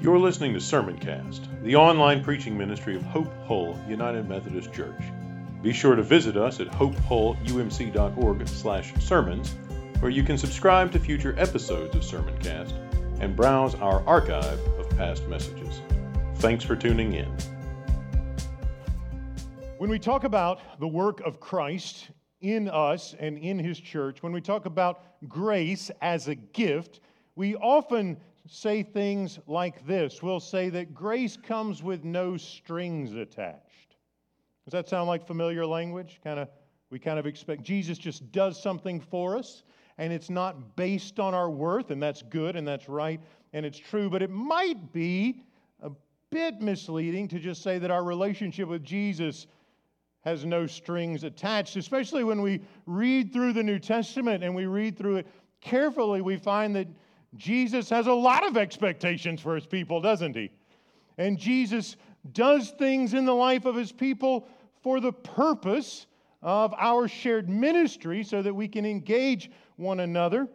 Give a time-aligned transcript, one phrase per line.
[0.00, 5.00] You're listening to Sermoncast, the online preaching ministry of Hope Hull United Methodist Church.
[5.62, 9.54] Be sure to visit us at hopehullumc.org/sermons,
[10.00, 12.74] where you can subscribe to future episodes of Sermoncast
[13.20, 15.80] and browse our archive of past messages.
[16.34, 17.34] Thanks for tuning in.
[19.78, 22.10] When we talk about the work of Christ
[22.42, 27.00] in us and in his church, when we talk about grace as a gift,
[27.36, 30.22] we often say things like this.
[30.22, 33.96] We'll say that grace comes with no strings attached.
[34.64, 36.20] Does that sound like familiar language?
[36.22, 36.48] Kind of
[36.90, 39.64] we kind of expect Jesus just does something for us
[39.98, 43.20] and it's not based on our worth and that's good and that's right
[43.52, 45.42] and it's true, but it might be
[45.82, 45.90] a
[46.30, 49.46] bit misleading to just say that our relationship with Jesus
[50.20, 54.96] has no strings attached, especially when we read through the New Testament and we read
[54.96, 55.26] through it
[55.60, 56.88] carefully, we find that
[57.36, 60.50] Jesus has a lot of expectations for his people, doesn't he?
[61.18, 61.96] And Jesus
[62.32, 64.48] does things in the life of his people
[64.82, 66.06] for the purpose
[66.42, 70.48] of our shared ministry so that we can engage one another.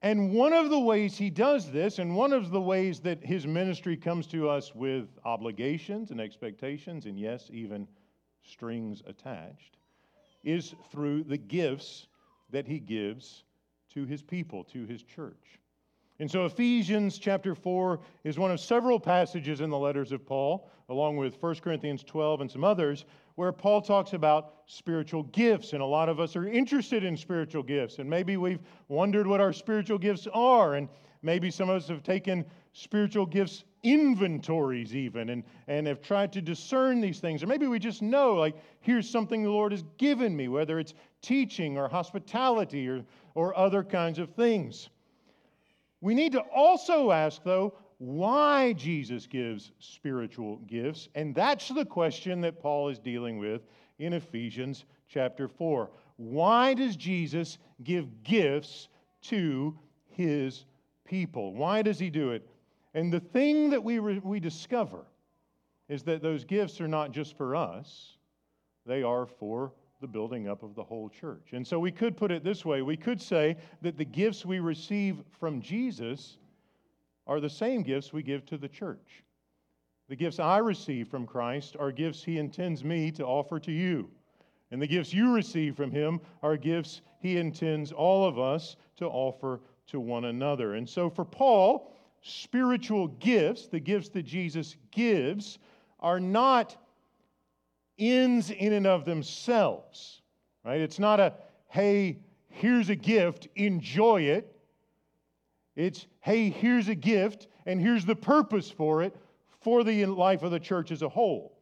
[0.00, 3.46] And one of the ways he does this, and one of the ways that his
[3.46, 7.86] ministry comes to us with obligations and expectations, and yes, even
[8.42, 9.76] strings attached,
[10.42, 12.08] is through the gifts
[12.50, 13.44] that he gives
[13.94, 15.58] to his people, to his church.
[16.18, 20.70] And so Ephesians chapter 4 is one of several passages in the letters of Paul,
[20.88, 25.72] along with 1 Corinthians 12 and some others, where Paul talks about spiritual gifts.
[25.72, 27.98] And a lot of us are interested in spiritual gifts.
[27.98, 30.74] And maybe we've wondered what our spiritual gifts are.
[30.74, 30.88] And
[31.22, 36.40] maybe some of us have taken spiritual gifts inventories, even, and, and have tried to
[36.40, 37.42] discern these things.
[37.42, 40.94] Or maybe we just know, like, here's something the Lord has given me, whether it's
[41.20, 44.88] teaching or hospitality or, or other kinds of things.
[46.00, 51.08] We need to also ask, though, why Jesus gives spiritual gifts.
[51.14, 53.62] And that's the question that Paul is dealing with
[54.00, 55.88] in Ephesians chapter 4.
[56.16, 58.88] Why does Jesus give gifts
[59.22, 59.78] to
[60.08, 60.64] his
[61.04, 61.54] people?
[61.54, 62.48] Why does he do it?
[62.94, 65.06] And the thing that we, re- we discover
[65.88, 68.16] is that those gifts are not just for us,
[68.86, 69.72] they are for
[70.02, 71.52] the building up of the whole church.
[71.52, 74.58] And so we could put it this way we could say that the gifts we
[74.58, 76.36] receive from Jesus
[77.26, 79.22] are the same gifts we give to the church.
[80.08, 84.10] The gifts I receive from Christ are gifts he intends me to offer to you.
[84.72, 89.06] And the gifts you receive from him are gifts he intends all of us to
[89.06, 90.74] offer to one another.
[90.74, 95.58] And so for Paul, spiritual gifts, the gifts that Jesus gives,
[96.00, 96.76] are not
[97.98, 100.22] ends in and of themselves,
[100.64, 100.80] right?
[100.80, 101.34] It's not a,
[101.68, 104.54] hey, here's a gift, enjoy it.
[105.74, 109.16] It's, hey, here's a gift, and here's the purpose for it
[109.60, 111.56] for the life of the church as a whole.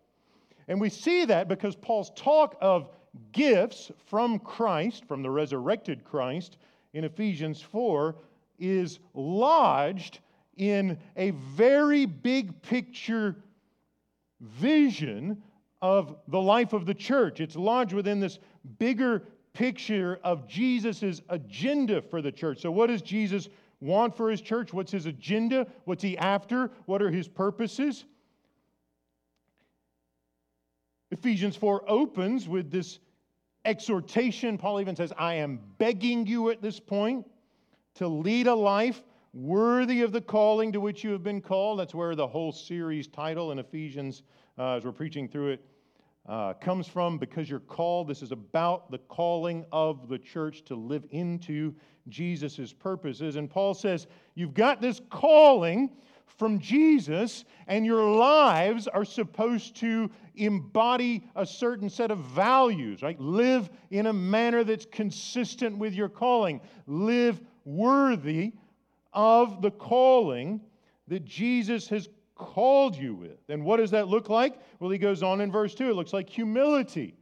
[0.69, 2.89] And we see that because Paul's talk of
[3.33, 6.57] gifts from Christ, from the resurrected Christ,
[6.93, 8.17] in Ephesians 4,
[8.59, 10.21] is lodged
[10.57, 13.37] in a very big picture
[14.41, 15.43] vision
[15.83, 17.41] of the life of the church.
[17.41, 18.39] It's lodged within this
[18.79, 22.61] bigger picture of Jesus' agenda for the church.
[22.61, 23.49] So, what does Jesus
[23.81, 24.73] want for his church?
[24.73, 25.67] What's his agenda?
[25.85, 26.71] What's he after?
[26.87, 28.05] What are his purposes?
[31.11, 33.01] Ephesians 4 opens with this
[33.65, 34.59] exhortation.
[34.59, 37.27] Paul even says, I am begging you at this point
[37.95, 39.03] to lead a life
[39.33, 41.79] worthy of the calling to which you have been called.
[41.81, 44.23] That's where the whole series title in Ephesians,
[44.61, 45.65] uh, as we're preaching through it,
[46.29, 48.07] uh, comes from because you're called.
[48.07, 51.75] This is about the calling of the church to live into
[52.09, 53.37] Jesus' purposes.
[53.37, 55.91] And Paul says, You've got this calling
[56.27, 63.19] from Jesus, and your lives are supposed to embody a certain set of values, right?
[63.19, 66.61] Live in a manner that's consistent with your calling.
[66.87, 68.53] Live worthy
[69.15, 70.61] of the calling
[71.09, 72.09] that Jesus has
[72.41, 73.39] called you with.
[73.49, 74.59] And what does that look like?
[74.79, 75.91] Well, he goes on in verse 2.
[75.91, 77.15] It looks like humility,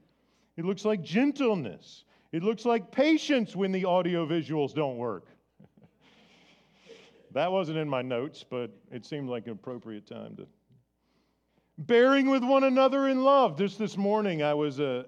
[0.57, 5.27] it looks like gentleness, it looks like patience when the audio visuals don't work.
[7.33, 10.47] that wasn't in my notes, but it seemed like an appropriate time to.
[11.79, 13.57] Bearing with one another in love.
[13.57, 15.05] Just this morning, I was uh,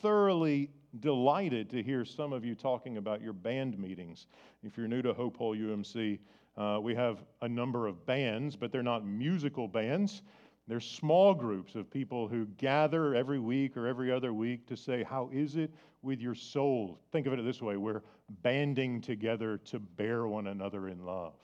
[0.00, 4.26] thoroughly delighted to hear some of you talking about your band meetings.
[4.62, 6.18] If you're new to Hope Hull UMC,
[6.56, 10.22] uh, we have a number of bands, but they're not musical bands.
[10.66, 15.02] They're small groups of people who gather every week or every other week to say,
[15.02, 15.70] How is it
[16.02, 16.98] with your soul?
[17.12, 18.02] Think of it this way we're
[18.42, 21.34] banding together to bear one another in love.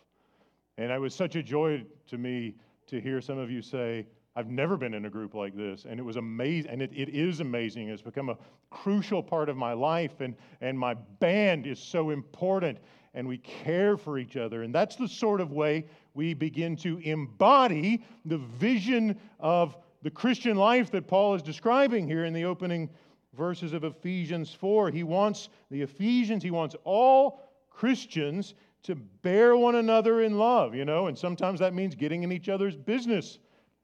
[0.78, 2.54] And it was such a joy to me
[2.86, 4.06] to hear some of you say,
[4.36, 5.86] I've never been in a group like this.
[5.88, 6.70] And it was amazing.
[6.70, 7.88] And it, it is amazing.
[7.88, 8.38] It's become a
[8.70, 10.20] crucial part of my life.
[10.20, 12.78] And, and my band is so important.
[13.14, 14.62] And we care for each other.
[14.62, 20.56] And that's the sort of way we begin to embody the vision of the Christian
[20.56, 22.88] life that Paul is describing here in the opening
[23.34, 24.90] verses of Ephesians 4.
[24.90, 30.84] He wants the Ephesians, he wants all Christians to bear one another in love, you
[30.84, 33.38] know, and sometimes that means getting in each other's business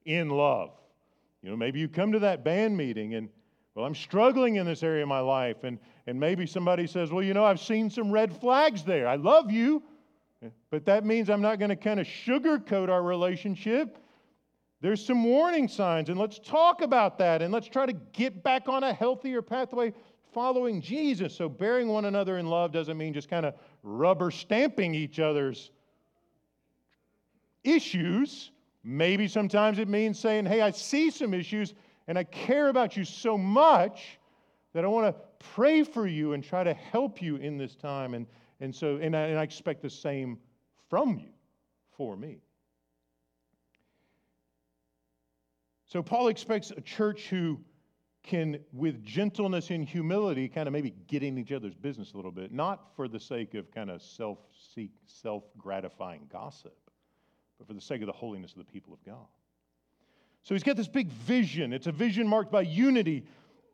[0.07, 0.71] in love.
[1.43, 3.29] You know, maybe you come to that band meeting and,
[3.75, 7.23] well, I'm struggling in this area of my life, and, and maybe somebody says, Well,
[7.23, 9.07] you know, I've seen some red flags there.
[9.07, 9.83] I love you,
[10.71, 13.99] but that means I'm not going to kind of sugarcoat our relationship.
[14.81, 18.69] There's some warning signs, and let's talk about that, and let's try to get back
[18.69, 19.93] on a healthier pathway
[20.33, 21.35] following Jesus.
[21.35, 25.71] So, bearing one another in love doesn't mean just kind of rubber stamping each other's
[27.65, 28.51] issues.
[28.89, 31.75] Maybe sometimes it means saying, Hey, I see some issues
[32.07, 34.21] and I care about you so much
[34.75, 35.21] that I want to
[35.55, 38.15] pray for you and try to help you in this time.
[38.15, 38.29] And,
[38.61, 40.39] and so, and I, and I expect the same
[40.89, 41.33] from you
[41.97, 42.39] for me.
[45.87, 47.59] So, Paul expects a church who
[48.23, 52.31] can, with gentleness and humility, kind of maybe get in each other's business a little
[52.31, 54.39] bit, not for the sake of kind of self
[54.75, 56.77] seek, self gratifying gossip,
[57.59, 59.27] but for the sake of the holiness of the people of God.
[60.43, 61.73] So he's got this big vision.
[61.73, 63.25] It's a vision marked by unity.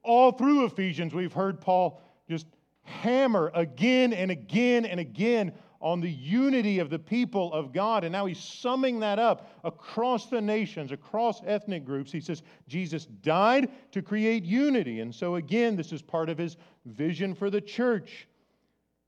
[0.03, 2.47] All through Ephesians, we've heard Paul just
[2.85, 8.05] hammer again and again and again on the unity of the people of God.
[8.05, 12.13] And now he's summing that up across the nations, across ethnic groups.
[12.13, 15.01] He says Jesus died to create unity.
[15.01, 16.57] And so, again, this is part of his
[16.87, 18.29] vision for the church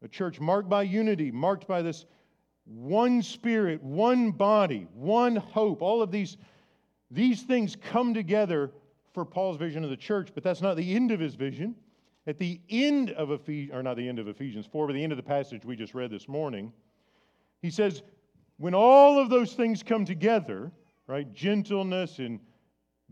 [0.05, 2.05] a church marked by unity, marked by this
[2.65, 5.83] one spirit, one body, one hope.
[5.83, 6.37] All of these,
[7.11, 8.73] these things come together
[9.13, 11.75] for Paul's vision of the church, but that's not the end of his vision.
[12.27, 15.13] At the end of Ephesians, or not the end of Ephesians 4, but the end
[15.13, 16.73] of the passage we just read this morning,
[17.61, 18.03] he says,
[18.57, 20.73] when all of those things come together,
[21.07, 22.41] right, gentleness and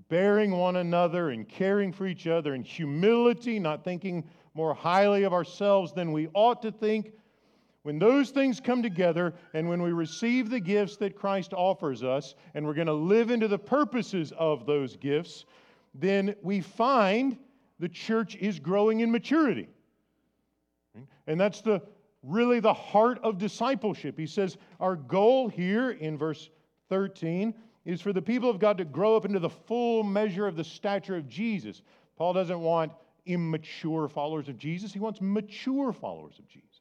[0.09, 4.25] bearing one another and caring for each other and humility, not thinking
[4.55, 7.13] more highly of ourselves than we ought to think,
[7.83, 12.35] when those things come together and when we receive the gifts that Christ offers us
[12.55, 15.45] and we're going to live into the purposes of those gifts,
[15.95, 17.37] then we find
[17.81, 19.69] the church is growing in maturity.
[21.27, 21.83] And that's the
[22.23, 24.17] really the heart of discipleship.
[24.17, 26.51] He says our goal here in verse
[26.89, 27.53] 13
[27.85, 30.63] is for the people of God to grow up into the full measure of the
[30.63, 31.83] stature of Jesus.
[32.17, 32.93] Paul doesn't want
[33.27, 36.72] immature followers of Jesus, he wants mature followers of Jesus.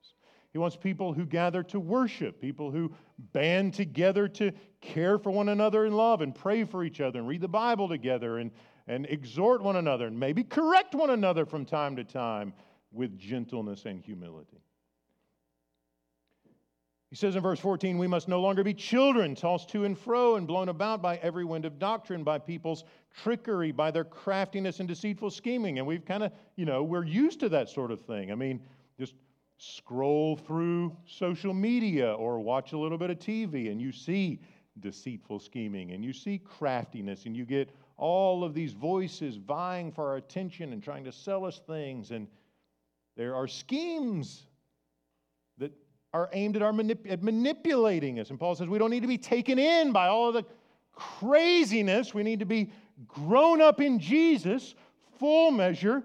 [0.52, 2.92] He wants people who gather to worship, people who
[3.32, 4.52] band together to
[4.82, 7.88] care for one another in love and pray for each other and read the Bible
[7.88, 8.52] together and
[8.88, 12.54] and exhort one another and maybe correct one another from time to time
[12.92, 14.58] with gentleness and humility.
[17.10, 20.36] He says in verse 14, we must no longer be children, tossed to and fro
[20.36, 24.88] and blown about by every wind of doctrine, by people's trickery, by their craftiness and
[24.88, 25.78] deceitful scheming.
[25.78, 28.32] And we've kind of, you know, we're used to that sort of thing.
[28.32, 28.62] I mean,
[28.98, 29.14] just
[29.64, 34.40] scroll through social media or watch a little bit of TV and you see
[34.80, 40.10] deceitful scheming and you see craftiness and you get all of these voices vying for
[40.10, 42.10] our attention and trying to sell us things.
[42.10, 42.28] And
[43.16, 44.48] there are schemes
[45.60, 45.72] that
[46.12, 48.32] are aimed at, our manip- at manipulating us.
[48.32, 50.46] And Paul says we don't need to be taken in by all of the
[50.92, 52.16] craziness.
[52.16, 52.72] We need to be
[53.08, 54.74] grown up in Jesus,
[55.20, 56.02] full measure.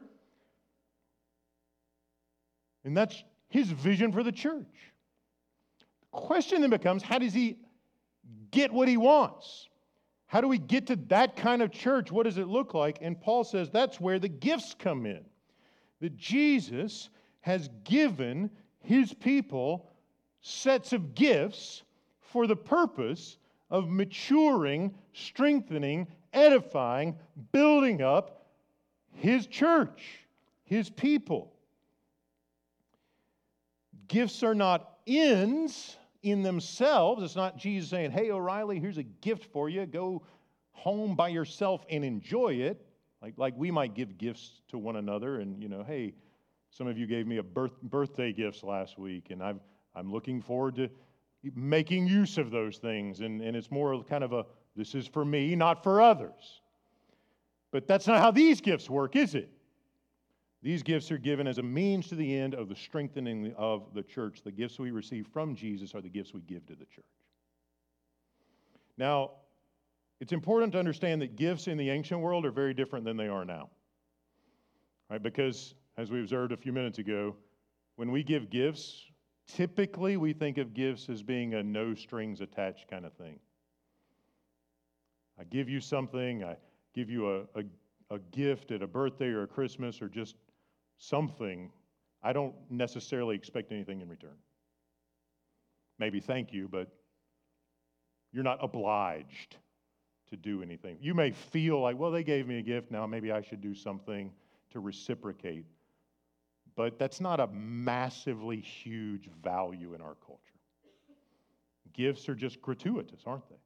[2.84, 4.92] And that's his vision for the church.
[6.00, 7.58] The question then becomes how does he
[8.50, 9.68] get what he wants?
[10.26, 12.10] How do we get to that kind of church?
[12.10, 12.98] What does it look like?
[13.00, 15.24] And Paul says that's where the gifts come in.
[16.00, 17.10] That Jesus
[17.40, 18.50] has given
[18.80, 19.88] his people
[20.40, 21.82] sets of gifts
[22.20, 23.38] for the purpose
[23.70, 27.16] of maturing, strengthening, edifying,
[27.52, 28.46] building up
[29.14, 30.02] his church,
[30.64, 31.55] his people.
[34.08, 35.96] Gifts are not ends,
[36.26, 37.22] in themselves.
[37.22, 39.86] It's not Jesus saying, Hey, O'Reilly, here's a gift for you.
[39.86, 40.22] Go
[40.72, 42.84] home by yourself and enjoy it.
[43.22, 45.40] Like, like we might give gifts to one another.
[45.40, 46.14] And, you know, hey,
[46.70, 49.60] some of you gave me a birth, birthday gifts last week, and I've,
[49.94, 50.90] I'm looking forward to
[51.54, 53.20] making use of those things.
[53.20, 54.44] And, and it's more kind of a
[54.74, 56.60] this is for me, not for others.
[57.70, 59.50] But that's not how these gifts work, is it?
[60.66, 64.02] These gifts are given as a means to the end of the strengthening of the
[64.02, 64.42] church.
[64.42, 67.04] The gifts we receive from Jesus are the gifts we give to the church.
[68.98, 69.30] Now,
[70.18, 73.28] it's important to understand that gifts in the ancient world are very different than they
[73.28, 73.70] are now.
[75.08, 75.22] Right?
[75.22, 77.36] Because, as we observed a few minutes ago,
[77.94, 79.04] when we give gifts,
[79.46, 83.38] typically we think of gifts as being a no strings attached kind of thing.
[85.38, 86.56] I give you something, I
[86.92, 87.62] give you a, a,
[88.10, 90.34] a gift at a birthday or a Christmas or just
[90.98, 91.70] something.
[92.22, 94.36] I don't necessarily expect anything in return.
[95.98, 96.88] Maybe thank you, but
[98.32, 99.56] you're not obliged
[100.28, 100.98] to do anything.
[101.00, 103.74] You may feel like, well, they gave me a gift, now maybe I should do
[103.74, 104.30] something
[104.70, 105.66] to reciprocate.
[106.74, 110.42] But that's not a massively huge value in our culture.
[111.94, 113.56] Gifts are just gratuitous, aren't they?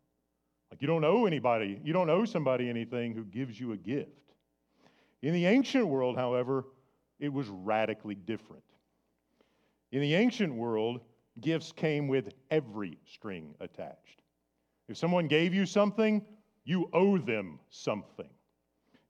[0.71, 4.11] Like you don't owe anybody, you don't owe somebody anything who gives you a gift.
[5.23, 6.67] In the ancient world, however,
[7.21, 8.65] it was radically different.
[9.93, 11.01] In the ancient world,
[11.41, 14.23] gifts came with every string attached.
[14.89, 16.25] If someone gave you something,
[16.65, 18.31] you owe them something.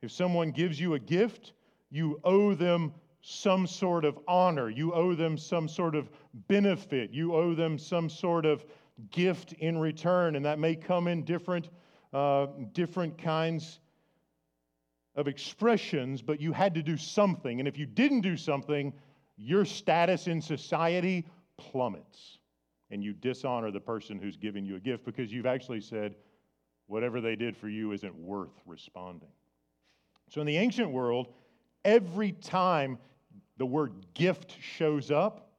[0.02, 1.52] If someone gives you a gift,
[1.90, 4.70] you owe them some sort of honor.
[4.70, 6.10] You owe them some sort of
[6.48, 7.12] benefit.
[7.12, 8.64] You owe them some sort of
[9.10, 10.36] gift in return.
[10.36, 11.68] And that may come in different,
[12.12, 13.80] uh, different kinds
[15.20, 17.60] of expressions, but you had to do something.
[17.60, 18.92] And if you didn't do something,
[19.36, 22.38] your status in society plummets.
[22.90, 26.16] And you dishonor the person who's giving you a gift because you've actually said,
[26.86, 29.28] whatever they did for you isn't worth responding.
[30.28, 31.28] So in the ancient world,
[31.84, 32.98] every time
[33.58, 35.52] the word gift shows up,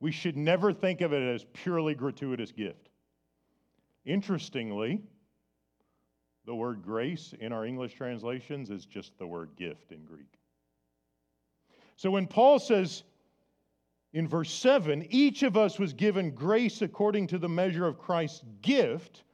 [0.00, 2.90] we should never think of it as purely gratuitous gift.
[4.04, 5.00] Interestingly,
[6.46, 10.38] the word grace in our English translations is just the word gift in Greek.
[11.96, 13.02] So when Paul says
[14.12, 18.42] in verse 7, each of us was given grace according to the measure of Christ's
[18.62, 19.24] gift,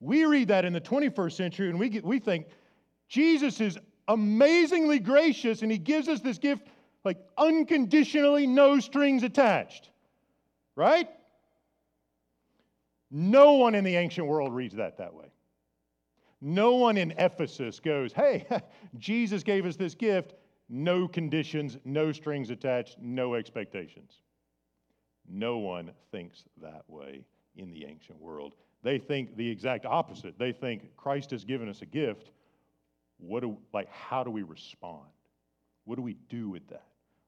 [0.00, 2.46] we read that in the 21st century and we, get, we think
[3.08, 6.66] Jesus is amazingly gracious and he gives us this gift
[7.04, 9.90] like unconditionally, no strings attached.
[10.74, 11.08] Right?
[13.10, 15.26] No one in the ancient world reads that that way.
[16.40, 18.46] No one in Ephesus goes, hey,
[18.98, 20.34] Jesus gave us this gift,
[20.68, 24.20] no conditions, no strings attached, no expectations.
[25.28, 27.24] No one thinks that way
[27.56, 28.54] in the ancient world.
[28.82, 30.38] They think the exact opposite.
[30.38, 32.30] They think Christ has given us a gift.
[33.18, 35.08] What do, like, how do we respond?
[35.84, 36.86] What do we do with that?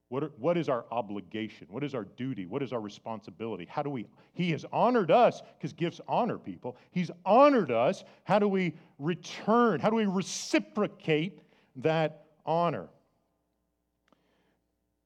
[0.09, 1.67] What, are, what is our obligation?
[1.71, 2.47] What is our duty?
[2.47, 3.67] What is our responsibility?
[3.69, 6.77] How do we, He has honored us because gifts honor people.
[6.91, 8.05] He's honored us.
[8.25, 9.81] How do we return?
[9.81, 11.41] How do we reciprocate
[11.77, 12.88] that honor?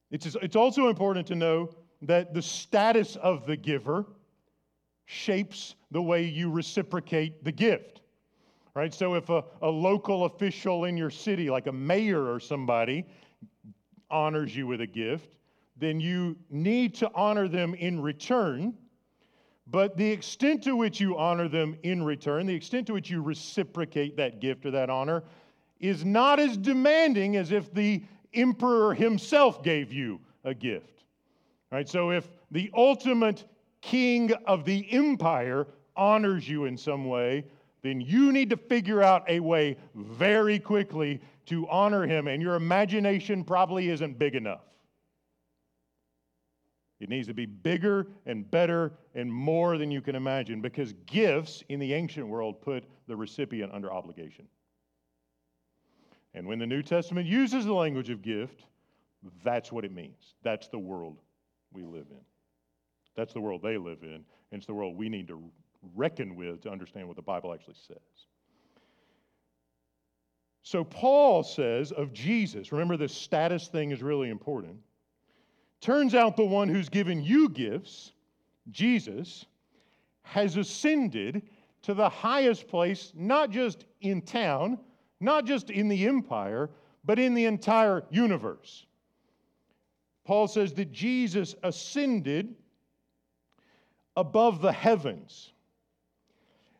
[0.09, 1.69] It's, it's also important to know
[2.03, 4.05] that the status of the giver
[5.05, 8.01] shapes the way you reciprocate the gift.
[8.73, 8.93] Right?
[8.93, 13.05] So if a, a local official in your city, like a mayor or somebody,
[14.13, 15.35] honors you with a gift,
[15.77, 18.73] then you need to honor them in return.
[19.67, 23.21] But the extent to which you honor them in return, the extent to which you
[23.21, 25.23] reciprocate that gift or that honor,
[25.79, 28.03] is not as demanding as if the
[28.33, 31.03] emperor himself gave you a gift.
[31.71, 31.89] Right?
[31.89, 33.45] So if the ultimate
[33.81, 37.45] king of the empire honors you in some way,
[37.81, 42.55] then you need to figure out a way very quickly to honor him, and your
[42.55, 44.61] imagination probably isn't big enough.
[46.99, 51.61] It needs to be bigger and better and more than you can imagine because gifts
[51.67, 54.47] in the ancient world put the recipient under obligation.
[56.33, 58.63] And when the New Testament uses the language of gift,
[59.43, 60.35] that's what it means.
[60.43, 61.17] That's the world
[61.73, 62.21] we live in.
[63.15, 64.23] That's the world they live in, and
[64.53, 65.43] it's the world we need to
[65.95, 67.97] reckon with to understand what the Bible actually says.
[70.63, 74.77] So Paul says of Jesus, remember this status thing is really important.
[75.81, 78.13] Turns out the one who's given you gifts,
[78.71, 79.45] Jesus,
[80.21, 81.43] has ascended
[81.81, 84.79] to the highest place, not just in town,
[85.19, 86.69] not just in the empire,
[87.03, 88.85] but in the entire universe.
[90.23, 92.55] Paul says that Jesus ascended
[94.15, 95.51] above the heavens.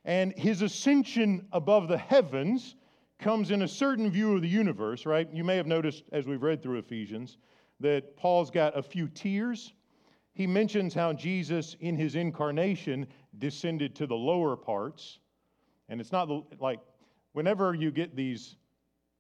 [0.06, 2.76] And his ascension above the heavens
[3.20, 5.28] comes in a certain view of the universe, right?
[5.32, 7.38] You may have noticed as we've read through Ephesians
[7.80, 9.74] that Paul's got a few tiers.
[10.34, 15.20] He mentions how Jesus, in his incarnation, descended to the lower parts.
[15.90, 16.30] And it's not
[16.60, 16.80] like
[17.34, 18.56] whenever you get these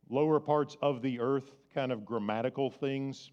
[0.09, 3.31] lower parts of the earth kind of grammatical things,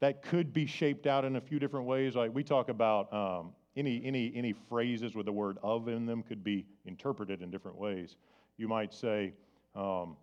[0.00, 2.14] that could be shaped out in a few different ways.
[2.14, 6.22] Like we talk about um, any, any, any phrases with the word of in them
[6.22, 8.16] could be interpreted in different ways.
[8.56, 9.34] You might say,
[9.74, 10.16] um,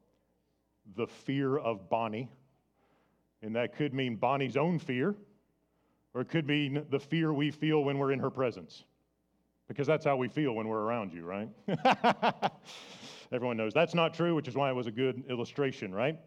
[0.95, 2.29] the fear of Bonnie,
[3.41, 5.15] and that could mean Bonnie's own fear,
[6.13, 8.83] or it could mean the fear we feel when we're in her presence,
[9.67, 11.49] because that's how we feel when we're around you, right?
[13.31, 16.19] Everyone knows that's not true, which is why it was a good illustration, right?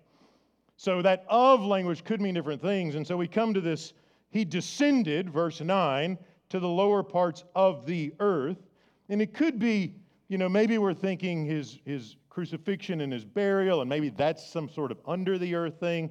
[0.77, 3.93] So that of language could mean different things, and so we come to this,
[4.31, 8.59] he descended, verse 9 to the lower parts of the earth.
[9.09, 9.95] And it could be,
[10.28, 14.68] you know, maybe we're thinking his, his crucifixion and his burial, and maybe that's some
[14.68, 16.11] sort of under the earth thing.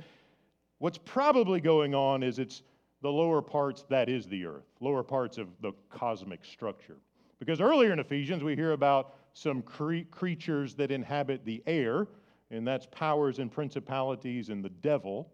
[0.80, 2.64] What's probably going on is it's
[3.02, 6.98] the lower parts that is the earth, lower parts of the cosmic structure.
[7.40, 12.08] Because earlier in Ephesians, we hear about some cre- creatures that inhabit the air,
[12.52, 15.32] and that's powers and principalities and the devil,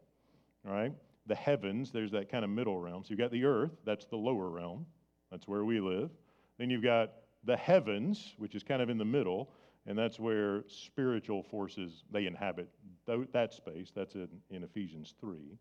[0.63, 0.93] right?
[1.27, 3.03] the heavens, there's that kind of middle realm.
[3.03, 4.85] So you've got the earth, that's the lower realm,
[5.31, 6.09] that's where we live.
[6.57, 7.11] Then you've got
[7.43, 9.49] the heavens, which is kind of in the middle,
[9.87, 12.69] and that's where spiritual forces they inhabit
[13.05, 13.91] that space.
[13.95, 15.57] That's in, in Ephesians 3.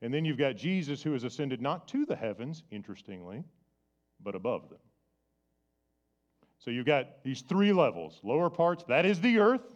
[0.00, 3.42] And then you've got Jesus who has ascended not to the heavens, interestingly,
[4.22, 4.78] but above them.
[6.58, 9.74] So you've got these three levels lower parts, that is the earth.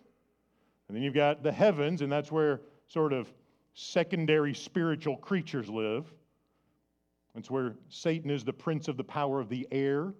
[0.88, 3.32] And then you've got the heavens, and that's where sort of
[3.74, 6.12] secondary spiritual creatures live.
[7.34, 10.12] It's where Satan is the prince of the power of the air.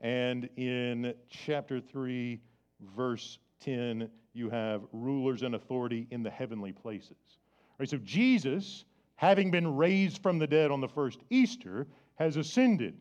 [0.00, 2.40] And in chapter 3,
[2.96, 7.16] verse 10, you have rulers and authority in the heavenly places.
[7.78, 8.84] Right, so Jesus,
[9.16, 11.86] having been raised from the dead on the first Easter,
[12.16, 12.94] has ascended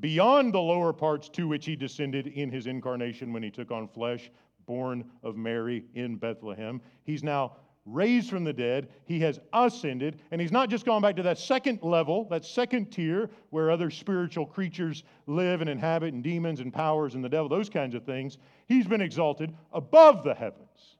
[0.00, 3.88] beyond the lower parts to which he descended in his incarnation when he took on
[3.88, 4.30] flesh,
[4.66, 6.80] born of Mary in Bethlehem.
[7.04, 7.56] He's now
[7.92, 11.38] raised from the dead, he has ascended, and he's not just gone back to that
[11.38, 16.72] second level, that second tier where other spiritual creatures live and inhabit, and demons and
[16.72, 18.38] powers and the devil, those kinds of things.
[18.66, 20.96] He's been exalted above the heavens.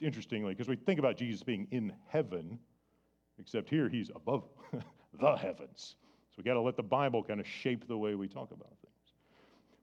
[0.00, 2.58] Interestingly, because we think about Jesus being in heaven,
[3.38, 4.44] except here he's above
[5.20, 5.96] the heavens.
[6.30, 8.72] So we got to let the Bible kind of shape the way we talk about
[8.82, 9.14] things.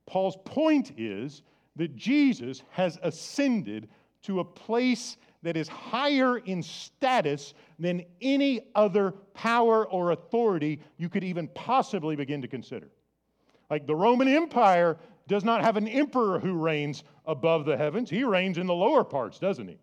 [0.06, 1.44] Paul's point is
[1.78, 3.88] that Jesus has ascended
[4.24, 11.10] to a place that is higher in status than any other power or authority you
[11.10, 12.90] could even possibly begin to consider.
[13.70, 18.24] Like the Roman Empire does not have an emperor who reigns above the heavens, he
[18.24, 19.78] reigns in the lower parts, doesn't he?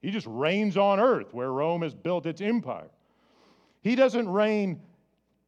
[0.00, 2.90] He just reigns on earth where Rome has built its empire.
[3.82, 4.80] He doesn't reign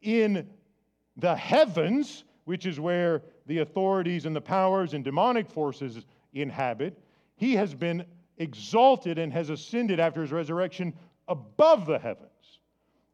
[0.02, 0.48] in
[1.16, 6.98] the heavens, which is where the authorities and the powers and demonic forces inhabit.
[7.36, 8.04] He has been
[8.38, 10.92] exalted and has ascended after his resurrection
[11.28, 12.30] above the heavens.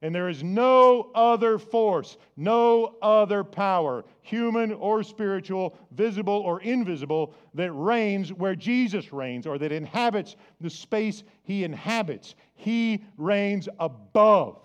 [0.02, 7.34] And there is no other force, no other power, human or spiritual, visible or invisible,
[7.54, 12.34] that reigns where Jesus reigns or that inhabits the space he inhabits.
[12.54, 14.58] He reigns above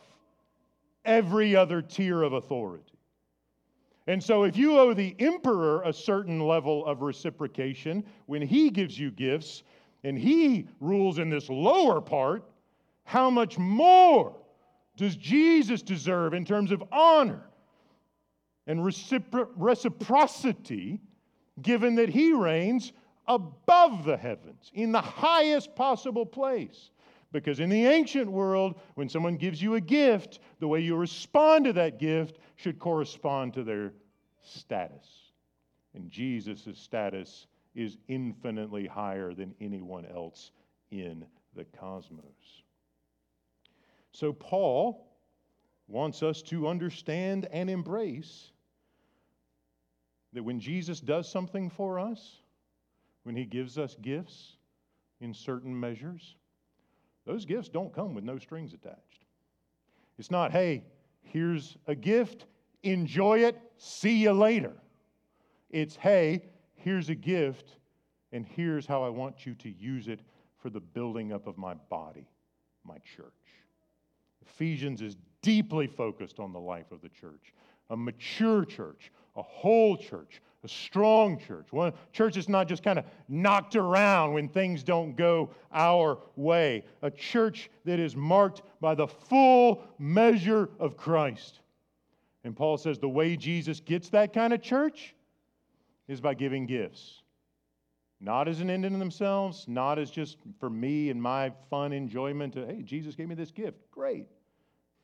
[1.06, 2.98] every other tier of authority.
[4.08, 8.98] And so, if you owe the emperor a certain level of reciprocation when he gives
[8.98, 9.63] you gifts,
[10.08, 12.50] and he rules in this lower part,
[13.04, 14.38] how much more
[14.96, 17.41] does Jesus deserve in terms of honor
[18.67, 21.02] and recipro- reciprocity,
[21.62, 22.93] given that he reigns
[23.28, 26.91] above the heavens, in the highest possible place?
[27.34, 31.65] Because in the ancient world, when someone gives you a gift, the way you respond
[31.65, 33.91] to that gift should correspond to their
[34.41, 35.34] status.
[35.93, 40.52] And Jesus' status is infinitely higher than anyone else
[40.90, 41.24] in
[41.56, 42.63] the cosmos.
[44.12, 45.08] So, Paul
[45.88, 48.52] wants us to understand and embrace
[50.34, 52.42] that when Jesus does something for us,
[53.24, 54.58] when he gives us gifts
[55.22, 56.36] in certain measures,
[57.26, 59.26] those gifts don't come with no strings attached.
[60.18, 60.84] It's not, hey,
[61.22, 62.48] here's a gift,
[62.82, 64.74] enjoy it, see you later.
[65.70, 66.42] It's, hey,
[66.88, 67.76] here's a gift,
[68.32, 70.21] and here's how I want you to use it
[70.58, 72.30] for the building up of my body,
[72.86, 73.26] my church.
[74.45, 77.54] Ephesians is deeply focused on the life of the church,
[77.89, 81.73] a mature church, a whole church, a strong church.
[81.73, 86.86] One church is not just kind of knocked around when things don't go our way.
[87.02, 91.60] A church that is marked by the full measure of Christ.
[92.45, 95.13] And Paul says the way Jesus gets that kind of church
[96.08, 97.22] is by giving gifts.
[98.20, 102.54] Not as an end in themselves, not as just for me and my fun enjoyment.
[102.54, 103.78] To, hey, Jesus gave me this gift.
[103.91, 104.28] Great.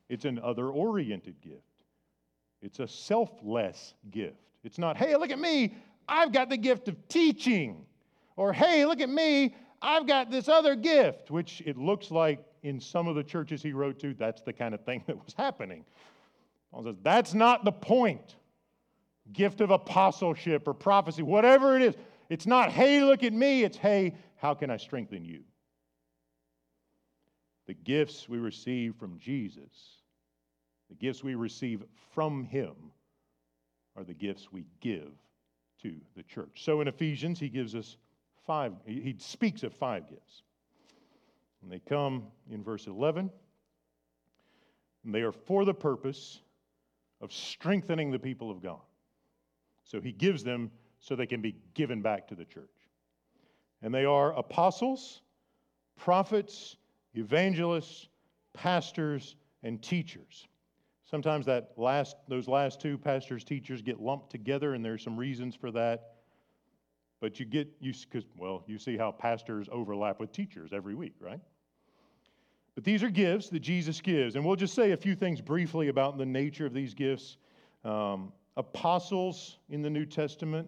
[0.10, 1.62] It's an other oriented gift.
[2.62, 4.38] It's a selfless gift.
[4.64, 5.76] It's not, hey, look at me,
[6.08, 7.86] I've got the gift of teaching.
[8.36, 12.80] Or, hey, look at me, I've got this other gift, which it looks like in
[12.80, 15.86] some of the churches he wrote to, that's the kind of thing that was happening.
[16.72, 18.36] Paul says, that's not the point.
[19.32, 21.96] Gift of apostleship or prophecy, whatever it is.
[22.30, 23.64] It's not, hey, look at me.
[23.64, 25.44] It's, hey, how can I strengthen you?
[27.68, 30.00] The gifts we receive from Jesus,
[30.90, 31.84] the gifts we receive
[32.14, 32.74] from Him,
[33.96, 35.12] are the gifts we give
[35.82, 36.64] to the church.
[36.64, 37.98] So in Ephesians, he gives us
[38.46, 40.44] five, he speaks of five gifts.
[41.62, 43.30] And they come in verse 11,
[45.06, 46.42] and they are for the purpose
[47.22, 48.82] of strengthening the people of God.
[49.94, 52.66] So he gives them so they can be given back to the church.
[53.84, 55.22] And they are apostles,
[55.96, 56.78] prophets,
[57.14, 58.08] evangelists,
[58.54, 60.48] pastors, and teachers.
[61.06, 65.54] Sometimes that last, those last two, pastors, teachers, get lumped together, and there's some reasons
[65.54, 66.16] for that.
[67.22, 71.14] But you get, you because, well, you see how pastors overlap with teachers every week,
[71.20, 71.40] right?
[72.74, 74.36] But these are gifts that Jesus gives.
[74.36, 77.38] And we'll just say a few things briefly about the nature of these gifts.
[77.86, 80.68] Um, apostles in the New Testament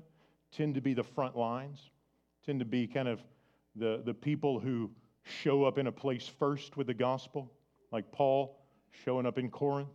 [0.51, 1.89] tend to be the front lines,
[2.45, 3.21] tend to be kind of
[3.75, 4.89] the, the people who
[5.23, 7.51] show up in a place first with the gospel,
[7.91, 8.59] like Paul
[8.91, 9.89] showing up in Corinth.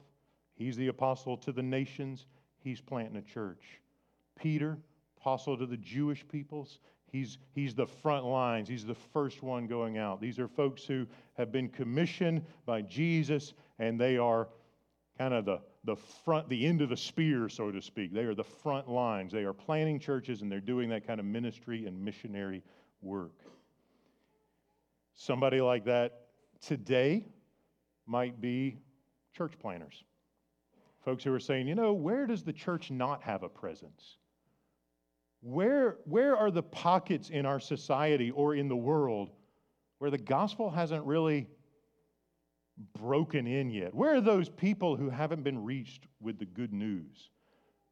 [0.54, 2.26] He's the apostle to the nations,
[2.58, 3.80] he's planting a church.
[4.38, 4.78] Peter,
[5.18, 8.68] apostle to the Jewish peoples, He's, he's the front lines.
[8.68, 10.20] He's the first one going out.
[10.20, 14.48] These are folks who have been commissioned by Jesus, and they are
[15.18, 18.12] kind of the, the front, the end of the spear, so to speak.
[18.12, 19.32] They are the front lines.
[19.32, 22.62] They are planting churches, and they're doing that kind of ministry and missionary
[23.00, 23.40] work.
[25.14, 26.26] Somebody like that
[26.60, 27.24] today
[28.06, 28.78] might be
[29.34, 30.04] church planters.
[31.04, 34.16] Folks who are saying, you know, where does the church not have a presence?
[35.40, 39.30] Where, where are the pockets in our society or in the world
[39.98, 41.48] where the gospel hasn't really
[42.98, 43.94] broken in yet?
[43.94, 47.30] Where are those people who haven't been reached with the good news?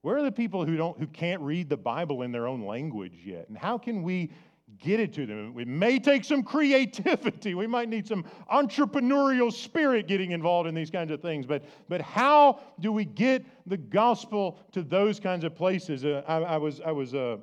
[0.02, 3.20] Where are the people who, don't, who can't read the Bible in their own language
[3.24, 3.48] yet?
[3.48, 4.30] And how can we
[4.76, 5.58] get it to them.
[5.58, 7.54] It may take some creativity.
[7.54, 11.46] We might need some entrepreneurial spirit getting involved in these kinds of things.
[11.46, 16.04] But, but how do we get the gospel to those kinds of places?
[16.04, 17.38] Uh, I, I, was, I was uh,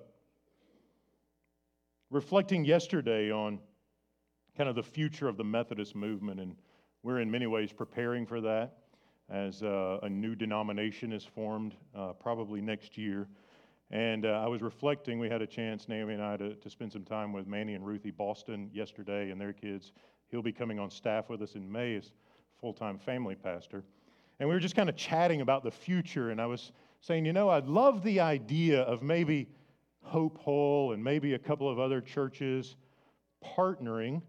[2.12, 3.60] reflecting yesterday on
[4.56, 6.56] kind of the future of the Methodist movement, and
[7.06, 8.78] we're in many ways preparing for that
[9.30, 13.28] as uh, a new denomination is formed uh, probably next year.
[13.92, 16.92] And uh, I was reflecting, we had a chance, Naomi and I, to, to spend
[16.92, 19.92] some time with Manny and Ruthie Boston yesterday and their kids.
[20.32, 22.12] He'll be coming on staff with us in May as
[22.60, 23.84] full time family pastor.
[24.40, 27.34] And we were just kind of chatting about the future, and I was saying, you
[27.34, 29.48] know, I'd love the idea of maybe
[30.02, 32.76] Hope Hull and maybe a couple of other churches
[33.46, 34.24] partnering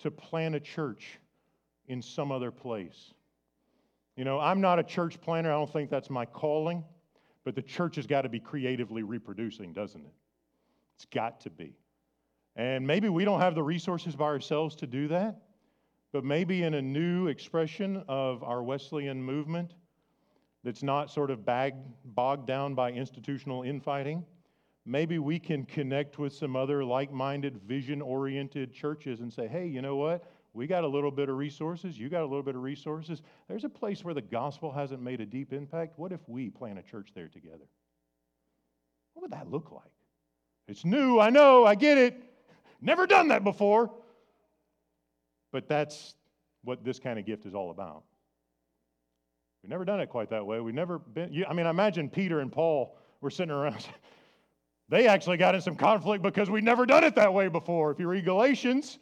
[0.00, 1.18] to plant a church
[1.88, 3.12] in some other place.
[4.16, 6.84] You know, I'm not a church planter, I don't think that's my calling.
[7.44, 10.12] But the church has got to be creatively reproducing, doesn't it?
[10.96, 11.78] It's got to be.
[12.56, 15.40] And maybe we don't have the resources by ourselves to do that,
[16.12, 19.72] but maybe in a new expression of our Wesleyan movement
[20.62, 21.74] that's not sort of bag,
[22.04, 24.26] bogged down by institutional infighting,
[24.84, 29.66] maybe we can connect with some other like minded, vision oriented churches and say, hey,
[29.66, 30.24] you know what?
[30.54, 31.98] We got a little bit of resources.
[31.98, 33.22] You got a little bit of resources.
[33.48, 35.98] There's a place where the gospel hasn't made a deep impact.
[35.98, 37.66] What if we plant a church there together?
[39.14, 39.92] What would that look like?
[40.66, 42.22] It's new, I know, I get it.
[42.80, 43.90] Never done that before.
[45.52, 46.14] But that's
[46.62, 48.02] what this kind of gift is all about.
[49.62, 50.60] We've never done it quite that way.
[50.60, 53.86] We've never been, I mean, I imagine Peter and Paul were sitting around.
[54.90, 57.90] They actually got in some conflict because we've never done it that way before.
[57.90, 58.98] If you read Galatians,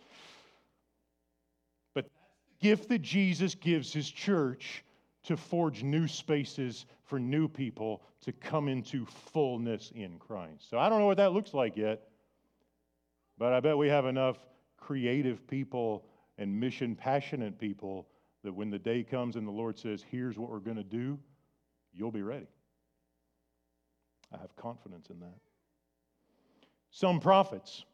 [2.60, 4.84] gift that Jesus gives his church
[5.24, 10.70] to forge new spaces for new people to come into fullness in Christ.
[10.70, 12.08] So I don't know what that looks like yet,
[13.38, 14.38] but I bet we have enough
[14.78, 16.04] creative people
[16.38, 18.06] and mission passionate people
[18.44, 21.18] that when the day comes and the Lord says, here's what we're going to do,
[21.92, 22.46] you'll be ready.
[24.32, 25.38] I have confidence in that.
[26.90, 27.84] Some prophets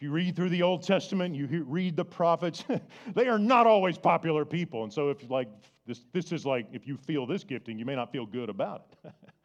[0.00, 2.64] if you read through the Old Testament, you read the prophets,
[3.14, 4.82] they are not always popular people.
[4.82, 5.50] And so, if like
[5.86, 8.86] this, this is like if you feel this gifting, you may not feel good about
[9.04, 9.12] it.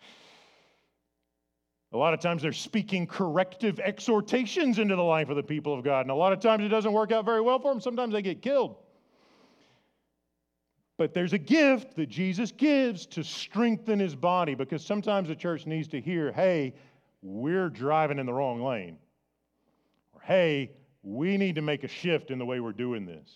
[1.92, 5.84] a lot of times they're speaking corrective exhortations into the life of the people of
[5.84, 6.04] God.
[6.04, 7.82] And a lot of times it doesn't work out very well for them.
[7.82, 8.78] Sometimes they get killed.
[10.98, 15.66] But there's a gift that Jesus gives to strengthen his body because sometimes the church
[15.66, 16.76] needs to hear, hey,
[17.22, 19.00] we're driving in the wrong lane.
[20.26, 20.72] Hey,
[21.04, 23.30] we need to make a shift in the way we're doing this.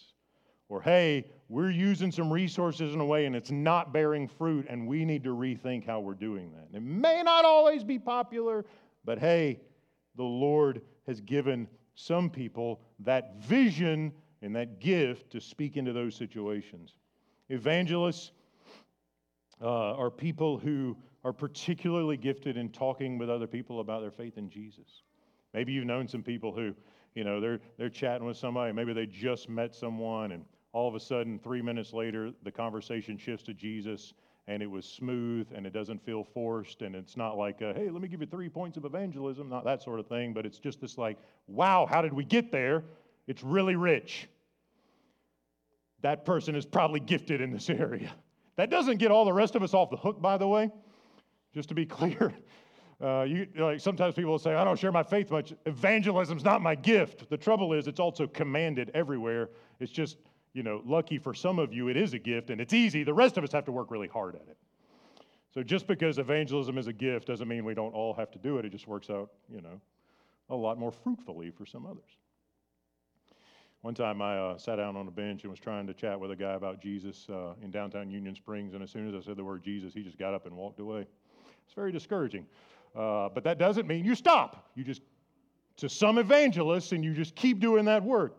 [0.69, 4.88] Or, hey, we're using some resources in a way and it's not bearing fruit, and
[4.88, 6.75] we need to rethink how we're doing that.
[6.75, 8.65] It may not always be popular,
[9.06, 9.60] but hey,
[10.15, 16.15] the Lord has given some people that vision and that gift to speak into those
[16.15, 16.93] situations.
[17.49, 18.32] Evangelists
[19.62, 24.38] uh, are people who are particularly gifted in talking with other people about their faith
[24.38, 25.04] in Jesus.
[25.53, 26.73] Maybe you've known some people who,
[27.15, 30.95] you know, they're, they're chatting with somebody, maybe they just met someone, and all of
[30.95, 34.13] a sudden, three minutes later, the conversation shifts to Jesus,
[34.47, 38.01] and it was smooth, and it doesn't feel forced, and it's not like, hey, let
[38.01, 40.81] me give you three points of evangelism, not that sort of thing, but it's just
[40.81, 42.83] this like, wow, how did we get there?
[43.27, 44.27] It's really rich.
[46.01, 48.12] That person is probably gifted in this area.
[48.55, 50.69] That doesn't get all the rest of us off the hook, by the way,
[51.53, 52.33] just to be clear.
[53.01, 55.53] Uh, you, like sometimes people will say, I don't share my faith much.
[55.65, 57.29] Evangelism's not my gift.
[57.29, 59.49] The trouble is, it's also commanded everywhere.
[59.79, 60.17] It's just
[60.53, 63.03] you know, lucky for some of you, it is a gift and it's easy.
[63.03, 64.57] The rest of us have to work really hard at it.
[65.53, 68.57] So just because evangelism is a gift doesn't mean we don't all have to do
[68.57, 68.65] it.
[68.65, 69.81] It just works out, you know,
[70.49, 72.17] a lot more fruitfully for some others.
[73.81, 76.31] One time I uh, sat down on a bench and was trying to chat with
[76.31, 79.38] a guy about Jesus uh, in downtown Union Springs, and as soon as I said
[79.38, 81.05] the word Jesus, he just got up and walked away.
[81.65, 82.45] It's very discouraging.
[82.95, 84.71] Uh, but that doesn't mean you stop.
[84.75, 85.02] You just,
[85.78, 88.36] to some evangelists, and you just keep doing that work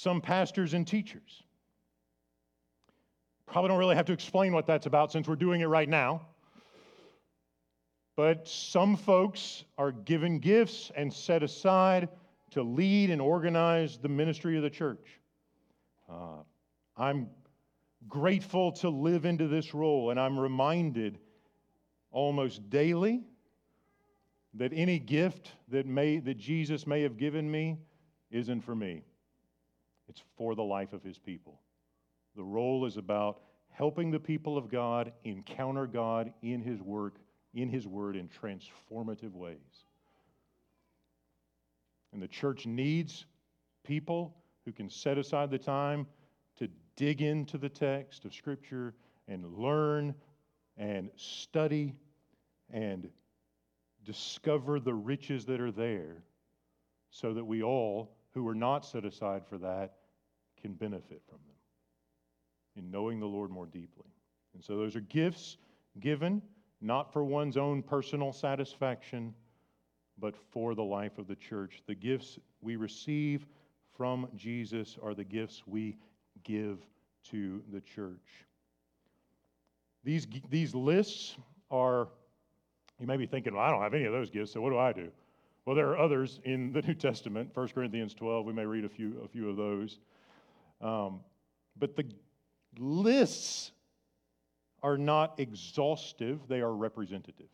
[0.00, 1.42] some pastors and teachers.
[3.46, 6.22] Probably don't really have to explain what that's about since we're doing it right now.
[8.16, 12.08] But some folks are given gifts and set aside
[12.52, 15.20] to lead and organize the ministry of the church.
[16.08, 16.44] Uh,
[16.96, 17.28] I'm
[18.08, 21.18] grateful to live into this role, and I'm reminded
[22.10, 23.22] almost daily
[24.54, 27.78] that any gift that, may, that Jesus may have given me
[28.30, 29.04] isn't for me.
[30.08, 31.60] It's for the life of his people.
[32.36, 37.16] The role is about helping the people of God encounter God in his work,
[37.54, 39.84] in his word, in transformative ways.
[42.12, 43.26] And the church needs
[43.84, 46.06] people who can set aside the time
[46.58, 48.94] to dig into the text of Scripture
[49.28, 50.14] and learn
[50.80, 51.94] and study
[52.72, 53.10] and
[54.04, 56.24] discover the riches that are there
[57.10, 59.92] so that we all who are not set aside for that
[60.60, 61.56] can benefit from them
[62.76, 64.08] in knowing the Lord more deeply.
[64.54, 65.58] And so those are gifts
[66.00, 66.40] given
[66.80, 69.34] not for one's own personal satisfaction,
[70.18, 71.82] but for the life of the church.
[71.86, 73.46] The gifts we receive
[73.94, 75.98] from Jesus are the gifts we
[76.42, 76.78] give
[77.24, 78.46] to the church.
[80.04, 81.36] These, these lists
[81.70, 82.08] are,
[82.98, 84.78] you may be thinking, well, I don't have any of those gifts, so what do
[84.78, 85.08] I do?
[85.66, 87.50] Well, there are others in the New Testament.
[87.54, 89.98] 1 Corinthians 12, we may read a few, a few of those.
[90.80, 91.20] Um,
[91.78, 92.04] but the
[92.78, 93.72] lists
[94.82, 97.48] are not exhaustive, they are representative.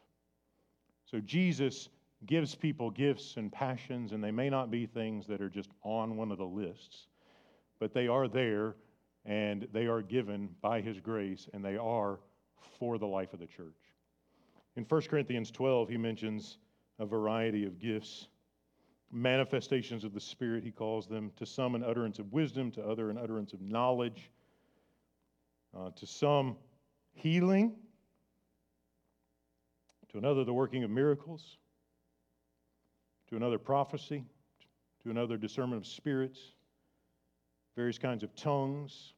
[1.10, 1.88] So Jesus
[2.24, 6.16] gives people gifts and passions, and they may not be things that are just on
[6.16, 7.08] one of the lists,
[7.78, 8.76] but they are there
[9.24, 12.20] and they are given by his grace and they are
[12.78, 13.76] for the life of the church.
[14.76, 16.58] In 1 Corinthians 12, he mentions
[16.98, 18.28] a variety of gifts
[19.12, 21.32] manifestations of the Spirit, he calls them.
[21.36, 24.30] To some, an utterance of wisdom, to other, an utterance of knowledge,
[25.76, 26.56] uh, to some,
[27.12, 27.74] healing,
[30.10, 31.58] to another, the working of miracles,
[33.28, 34.24] to another, prophecy,
[35.02, 36.52] to another, discernment of spirits,
[37.76, 39.14] various kinds of tongues,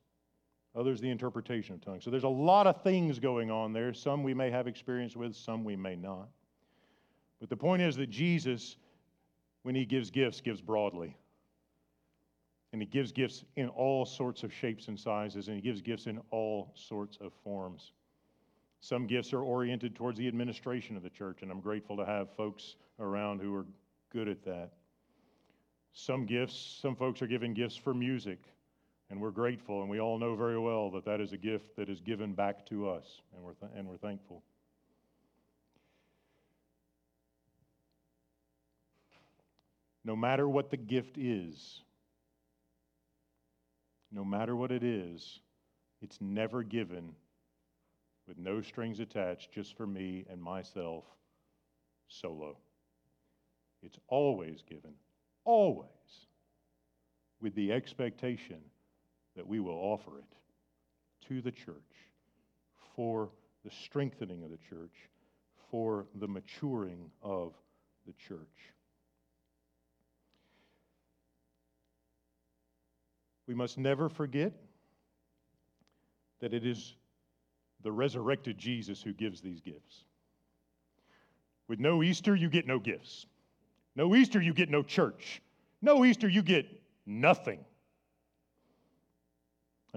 [0.75, 2.05] others, the interpretation of tongues.
[2.05, 3.93] So there's a lot of things going on there.
[3.93, 6.29] Some we may have experience with, some we may not.
[7.41, 8.77] But the point is that Jesus
[9.69, 11.15] when he gives gifts, gives broadly.
[12.73, 16.07] And he gives gifts in all sorts of shapes and sizes, and he gives gifts
[16.07, 17.93] in all sorts of forms.
[18.81, 22.35] Some gifts are oriented towards the administration of the church, and I'm grateful to have
[22.37, 23.67] folks around who are
[24.11, 24.71] good at that.
[25.93, 28.39] Some gifts, some folks are given gifts for music,
[29.11, 31.89] and we're grateful, and we all know very well that that is a gift that
[31.89, 34.43] is given back to us, and we're, th- and we're thankful.
[40.09, 41.83] no matter what the gift is,
[44.11, 45.41] no matter what it is,
[46.01, 47.15] it's never given
[48.27, 51.05] with no strings attached just for me and myself
[52.09, 52.57] solo.
[53.83, 54.95] It's always given,
[55.45, 55.89] always,
[57.43, 58.63] with the expectation
[59.39, 61.77] that we will offer it to the church
[62.97, 63.31] for
[63.65, 65.09] the strengthening of the church,
[65.71, 67.55] for the maturing of
[68.05, 68.39] the church.
[73.47, 74.53] We must never forget
[76.41, 76.97] that it is
[77.85, 80.05] the resurrected Jesus who gives these gifts.
[81.69, 83.27] With no Easter, you get no gifts.
[83.95, 85.41] No Easter, you get no church.
[85.81, 86.67] No Easter, you get
[87.07, 87.61] nothing.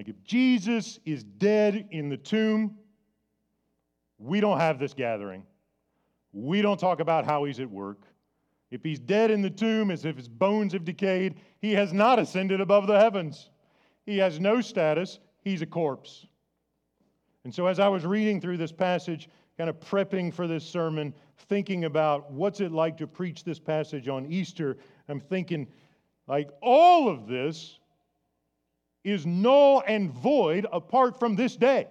[0.01, 2.75] Like if Jesus is dead in the tomb,
[4.17, 5.43] we don't have this gathering.
[6.33, 8.01] We don't talk about how he's at work.
[8.71, 12.17] If he's dead in the tomb, as if his bones have decayed, he has not
[12.17, 13.51] ascended above the heavens.
[14.07, 15.19] He has no status.
[15.43, 16.25] He's a corpse.
[17.43, 21.13] And so, as I was reading through this passage, kind of prepping for this sermon,
[21.47, 25.67] thinking about what's it like to preach this passage on Easter, I'm thinking,
[26.25, 27.77] like, all of this
[29.03, 31.87] is null and void apart from this day.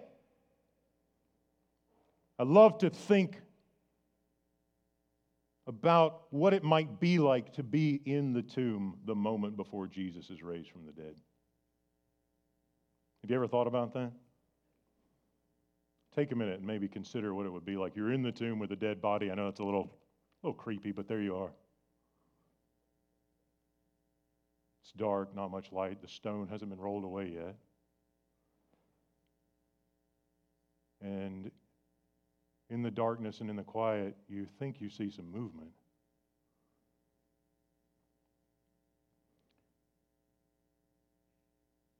[2.39, 3.41] I love to think
[5.67, 10.31] about what it might be like to be in the tomb the moment before Jesus
[10.31, 11.15] is raised from the dead.
[13.23, 14.11] Have you ever thought about that?
[16.17, 17.95] Take a minute and maybe consider what it would be like.
[17.95, 19.31] You're in the tomb with a dead body.
[19.31, 19.93] I know it's a little,
[20.43, 21.51] a little creepy, but there you are.
[24.91, 26.03] It's dark, not much light.
[26.03, 27.55] The stone hasn't been rolled away yet.
[31.01, 31.53] And
[32.71, 35.71] in the darkness and in the quiet, you think you see some movement.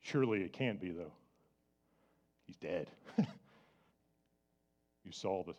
[0.01, 1.13] Surely it can't be, though.
[2.45, 2.91] He's dead.
[5.05, 5.55] you saw the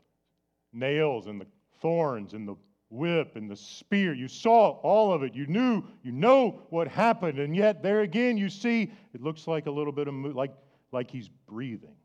[0.74, 1.48] nails and the
[1.80, 2.58] thorns and the
[2.92, 4.14] whip and the spear.
[4.14, 5.34] You saw all of it.
[5.34, 7.40] You knew, you know what happened.
[7.40, 10.54] And yet, there again, you see it looks like a little bit of, like,
[10.92, 11.96] like he's breathing.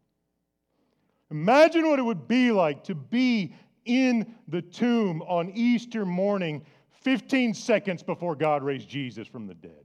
[1.31, 3.53] Imagine what it would be like to be
[3.85, 6.65] in the tomb on Easter morning,
[7.03, 9.85] 15 seconds before God raised Jesus from the dead.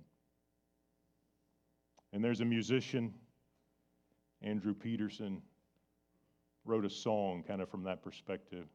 [2.14, 3.14] And there's a musician,
[4.42, 5.42] Andrew Peterson,
[6.66, 8.68] wrote a song kind of from that perspective.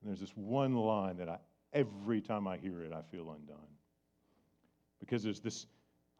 [0.00, 1.38] And there's this one line that I,
[1.72, 3.56] every time I hear it, I feel undone.
[5.00, 5.66] Because there's this,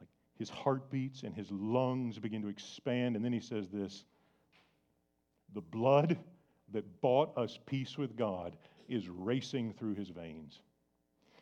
[0.01, 3.17] like, his heart beats and his lungs begin to expand.
[3.17, 4.05] And then he says this
[5.55, 6.19] The blood
[6.73, 8.57] that bought us peace with God
[8.89, 10.61] is racing through his veins.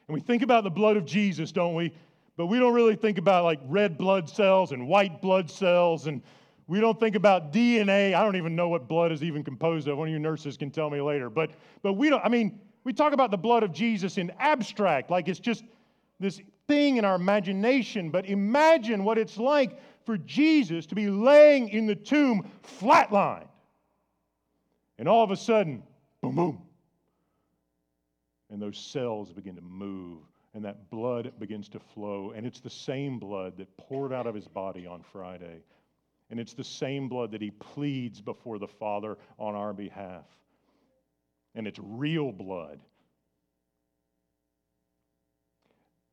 [0.08, 1.92] And we think about the blood of Jesus, don't we?
[2.36, 6.22] But we don't really think about like red blood cells and white blood cells and
[6.70, 8.14] we don't think about DNA.
[8.14, 9.98] I don't even know what blood is even composed of.
[9.98, 11.28] One of you nurses can tell me later.
[11.28, 11.50] But,
[11.82, 15.28] but we don't, I mean, we talk about the blood of Jesus in abstract, like
[15.28, 15.64] it's just
[16.18, 18.10] this thing in our imagination.
[18.10, 23.48] But imagine what it's like for Jesus to be laying in the tomb flatlined.
[24.98, 25.82] And all of a sudden,
[26.20, 26.62] boom, boom.
[28.50, 30.22] And those cells begin to move,
[30.54, 32.32] and that blood begins to flow.
[32.34, 35.62] And it's the same blood that poured out of his body on Friday
[36.30, 40.24] and it's the same blood that he pleads before the Father on our behalf.
[41.54, 42.80] And it's real blood.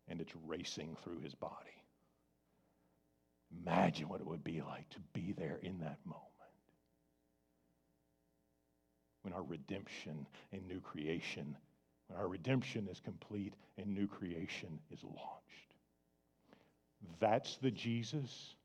[0.08, 1.54] And it's racing through his body.
[3.66, 6.24] Imagine what it would be like to be there in that moment.
[9.22, 11.56] When our redemption and new creation,
[12.08, 15.74] when our redemption is complete and new creation is launched.
[17.20, 18.56] That's the Jesus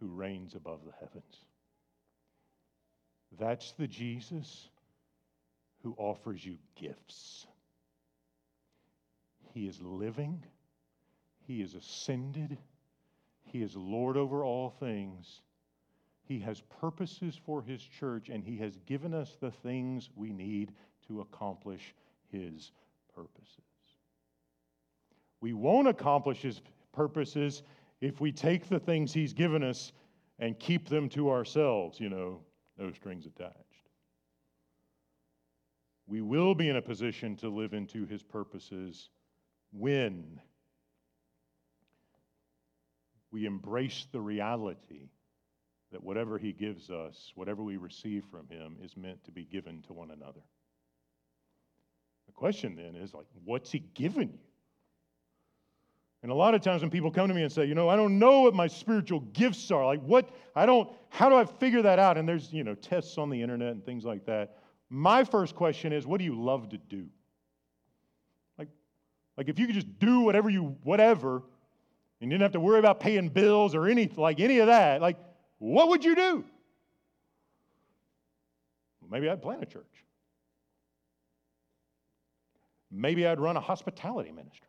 [0.00, 1.44] who reigns above the heavens.
[3.38, 4.68] That's the Jesus
[5.82, 7.46] who offers you gifts.
[9.52, 10.42] He is living,
[11.46, 12.56] He is ascended,
[13.44, 15.40] He is Lord over all things.
[16.24, 20.72] He has purposes for His church, and He has given us the things we need
[21.08, 21.94] to accomplish
[22.30, 22.70] His
[23.14, 23.58] purposes.
[25.40, 27.62] We won't accomplish His purposes
[28.00, 29.92] if we take the things He's given us
[30.38, 32.40] and keep them to ourselves, you know,
[32.82, 33.88] no strings attached.
[36.06, 39.08] We will be in a position to live into His purposes
[39.72, 40.40] when
[43.30, 45.08] we embrace the reality
[45.92, 49.82] that whatever He gives us, whatever we receive from Him, is meant to be given
[49.86, 50.42] to one another.
[52.26, 54.51] The question then is like, what's He given you?
[56.22, 57.96] And a lot of times when people come to me and say, you know, I
[57.96, 61.82] don't know what my spiritual gifts are, like what, I don't, how do I figure
[61.82, 62.16] that out?
[62.16, 64.58] And there's, you know, tests on the internet and things like that.
[64.88, 67.06] My first question is, what do you love to do?
[68.56, 68.68] Like,
[69.36, 71.42] like if you could just do whatever you, whatever,
[72.20, 75.00] and you didn't have to worry about paying bills or any like any of that,
[75.00, 75.16] like
[75.58, 76.44] what would you do?
[79.10, 79.84] Maybe I'd plant a church.
[82.90, 84.68] Maybe I'd run a hospitality ministry.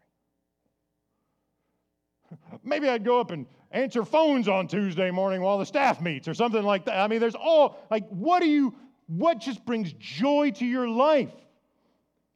[2.64, 6.34] Maybe I'd go up and answer phones on Tuesday morning while the staff meets or
[6.34, 7.00] something like that.
[7.00, 8.76] I mean, there's all, like, what do you,
[9.08, 11.34] what just brings joy to your life?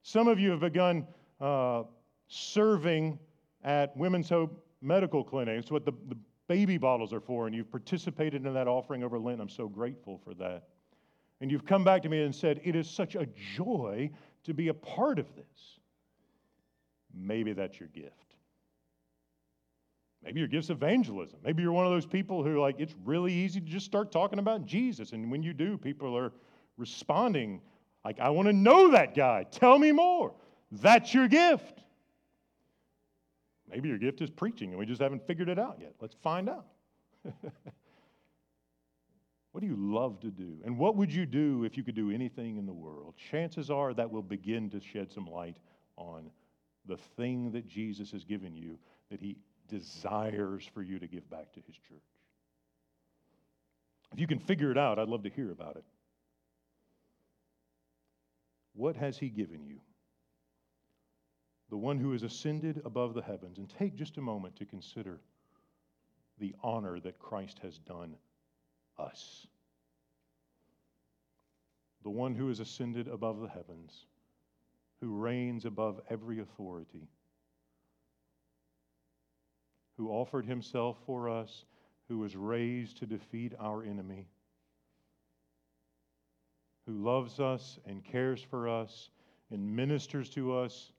[0.01, 1.05] Some of you have begun
[1.39, 1.83] uh,
[2.27, 3.19] serving
[3.63, 5.59] at Women's Hope Medical Clinic.
[5.59, 6.17] It's what the, the
[6.47, 9.41] baby bottles are for, and you've participated in that offering over Lent.
[9.41, 10.63] I'm so grateful for that.
[11.41, 14.09] And you've come back to me and said, It is such a joy
[14.43, 15.79] to be a part of this.
[17.13, 18.26] Maybe that's your gift.
[20.23, 21.39] Maybe your gift's evangelism.
[21.43, 24.39] Maybe you're one of those people who, like, it's really easy to just start talking
[24.39, 25.13] about Jesus.
[25.13, 26.33] And when you do, people are
[26.77, 27.61] responding,
[28.03, 29.45] like, I want to know that guy.
[29.51, 30.33] Tell me more.
[30.71, 31.81] That's your gift.
[33.69, 35.93] Maybe your gift is preaching and we just haven't figured it out yet.
[35.99, 36.67] Let's find out.
[39.51, 40.57] what do you love to do?
[40.65, 43.15] And what would you do if you could do anything in the world?
[43.31, 45.57] Chances are that will begin to shed some light
[45.97, 46.31] on
[46.85, 48.77] the thing that Jesus has given you
[49.09, 49.35] that he
[49.67, 52.03] desires for you to give back to his church.
[54.13, 55.83] If you can figure it out, I'd love to hear about it.
[58.73, 59.79] What has he given you?
[61.69, 63.57] The one who has ascended above the heavens.
[63.57, 65.19] And take just a moment to consider
[66.39, 68.15] the honor that Christ has done
[68.97, 69.47] us.
[72.03, 74.05] The one who has ascended above the heavens,
[75.01, 77.09] who reigns above every authority
[79.97, 81.65] who offered himself for us,
[82.07, 84.27] who was raised to defeat our enemy,
[86.85, 89.09] who loves us and cares for us
[89.51, 90.91] and ministers to us,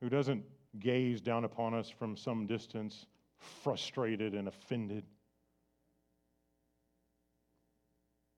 [0.00, 0.44] who doesn't
[0.78, 5.04] gaze down upon us from some distance, frustrated and offended,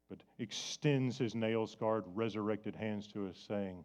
[0.08, 3.84] but extends his nail scarred, resurrected hands to us, saying,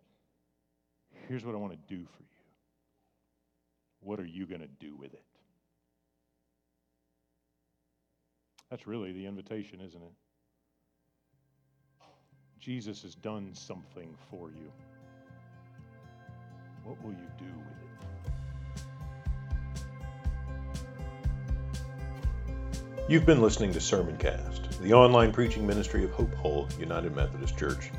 [1.28, 2.27] Here's what I want to do for you.
[4.02, 5.24] What are you going to do with it?
[8.70, 10.14] That's really the invitation, isn't it?
[12.60, 14.72] Jesus has done something for you.
[16.84, 17.88] What will you do with it?
[23.10, 27.90] You've been listening to Sermoncast, the online preaching ministry of Hope Hull United Methodist Church.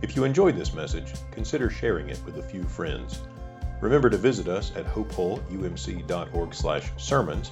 [0.00, 3.20] If you enjoyed this message, consider sharing it with a few friends.
[3.84, 7.50] Remember to visit us at hopehullumc.org/sermons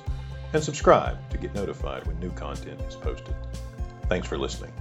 [0.55, 3.35] and subscribe to get notified when new content is posted.
[4.09, 4.73] Thanks for listening.